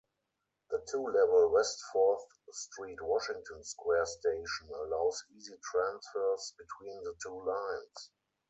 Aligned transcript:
The 0.71 0.83
two-level 0.89 1.51
West 1.53 1.79
Fourth 1.93 2.25
Street-Washington 2.51 3.63
Square 3.63 4.07
station 4.07 4.69
allows 4.73 5.23
easy 5.37 5.53
transfers 5.63 6.55
between 6.57 7.03
the 7.03 7.13
two 7.21 7.39
lines. 7.45 8.09